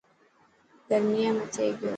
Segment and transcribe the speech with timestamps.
[0.89, 1.87] گرميان ۾........ٿي تو.